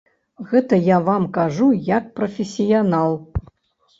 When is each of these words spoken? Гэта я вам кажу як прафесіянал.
Гэта 0.51 0.77
я 0.85 0.95
вам 1.09 1.27
кажу 1.35 1.67
як 1.89 2.07
прафесіянал. 2.19 3.11